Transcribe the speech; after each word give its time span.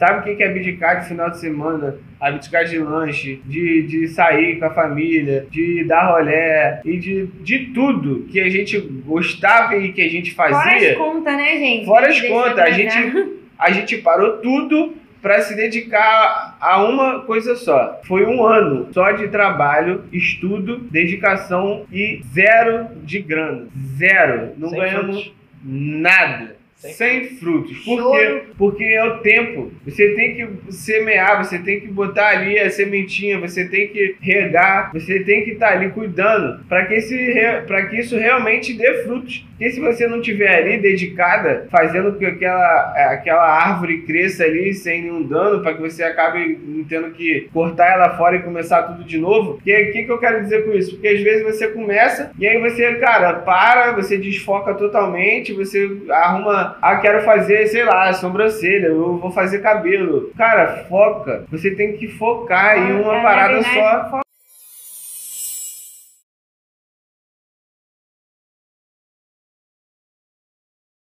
sabe 0.00 0.32
o 0.32 0.36
que 0.36 0.42
é 0.42 0.48
abdicar 0.48 1.00
de 1.00 1.08
final 1.08 1.28
de 1.28 1.38
semana, 1.38 1.98
abdicar 2.18 2.64
de 2.64 2.78
lanche, 2.78 3.42
de, 3.44 3.82
de 3.82 4.08
sair 4.08 4.58
com 4.58 4.64
a 4.64 4.70
família, 4.70 5.46
de 5.50 5.84
dar 5.84 6.10
rolé 6.12 6.80
e 6.86 6.96
de, 6.96 7.26
de 7.42 7.58
tudo 7.74 8.24
que 8.30 8.40
a 8.40 8.48
gente 8.48 8.80
gostava 9.04 9.76
e 9.76 9.92
que 9.92 10.00
a 10.00 10.08
gente 10.08 10.34
Fora 10.34 10.48
as 10.56 10.64
fazia. 10.64 10.94
contas, 10.96 11.36
né, 11.36 11.56
gente? 11.58 11.84
Fora 11.84 12.08
as 12.08 12.20
contas, 12.22 12.58
a 12.58 12.70
gente, 12.70 13.28
a 13.58 13.70
gente 13.70 13.98
parou 13.98 14.38
tudo 14.38 14.94
para 15.20 15.42
se 15.42 15.54
dedicar 15.54 16.56
a 16.58 16.82
uma 16.82 17.20
coisa 17.20 17.54
só. 17.54 18.00
Foi 18.04 18.24
um 18.24 18.42
ano 18.42 18.88
só 18.94 19.12
de 19.12 19.28
trabalho, 19.28 20.04
estudo, 20.10 20.78
dedicação 20.78 21.84
e 21.92 22.22
zero 22.32 22.88
de 23.02 23.20
grana. 23.20 23.66
Zero. 23.98 24.52
Não 24.56 24.70
Sem 24.70 24.78
ganhamos 24.78 25.16
frutos. 25.24 25.34
nada. 25.62 26.56
Sem 26.80 26.94
Sem, 26.94 27.24
frutos. 27.36 27.78
Por 27.84 28.10
quê? 28.10 28.42
Porque 28.56 28.84
é 28.84 29.04
o 29.04 29.18
tempo. 29.18 29.70
Você 29.84 30.14
tem 30.14 30.34
que 30.34 30.72
semear, 30.72 31.44
você 31.44 31.58
tem 31.58 31.78
que 31.78 31.88
botar 31.88 32.28
ali 32.28 32.58
a 32.58 32.70
sementinha, 32.70 33.38
você 33.38 33.68
tem 33.68 33.88
que 33.88 34.16
regar, 34.18 34.90
você 34.90 35.20
tem 35.20 35.44
que 35.44 35.50
estar 35.50 35.72
ali 35.72 35.90
cuidando 35.90 36.64
para 36.64 36.86
que, 36.86 36.94
esse 36.94 37.14
que 37.90 37.96
isso 37.96 38.16
realmente 38.16 38.72
dê 38.72 39.02
frutos. 39.02 39.46
Porque 39.60 39.72
se 39.72 39.80
você 39.80 40.06
não 40.06 40.22
tiver 40.22 40.56
ali 40.56 40.78
dedicada, 40.78 41.66
fazendo 41.70 42.16
que 42.16 42.24
aquela, 42.24 42.94
é, 42.96 43.04
aquela 43.08 43.46
árvore 43.46 43.98
cresça 44.06 44.44
ali 44.44 44.72
sem 44.72 45.02
nenhum 45.02 45.22
dano, 45.22 45.62
para 45.62 45.74
que 45.74 45.82
você 45.82 46.02
acabe 46.02 46.58
tendo 46.88 47.10
que 47.10 47.46
cortar 47.52 47.92
ela 47.92 48.16
fora 48.16 48.36
e 48.36 48.42
começar 48.42 48.84
tudo 48.84 49.04
de 49.04 49.18
novo. 49.18 49.52
O 49.52 49.60
que, 49.60 49.84
que, 49.86 50.04
que 50.04 50.10
eu 50.10 50.16
quero 50.16 50.40
dizer 50.40 50.64
com 50.64 50.72
isso? 50.72 50.92
Porque 50.92 51.08
às 51.08 51.20
vezes 51.20 51.42
você 51.44 51.68
começa 51.68 52.30
e 52.38 52.46
aí 52.46 52.58
você, 52.58 52.94
cara, 52.94 53.34
para, 53.34 53.92
você 53.92 54.16
desfoca 54.16 54.72
totalmente, 54.72 55.52
você 55.52 55.90
arruma, 56.08 56.69
ah, 56.80 56.96
quero 56.96 57.22
fazer, 57.22 57.66
sei 57.68 57.84
lá, 57.84 58.12
sobrancelha, 58.12 58.86
eu 58.86 59.16
vou 59.18 59.30
fazer 59.30 59.60
cabelo. 59.60 60.30
Cara, 60.36 60.84
foca. 60.88 61.44
Você 61.50 61.70
tem 61.72 61.96
que 61.96 62.08
focar 62.08 62.78
em 62.78 63.00
uma 63.00 63.16
É, 63.18 63.22
parada 63.22 63.54
verdade, 63.60 64.10
só. 64.10 64.20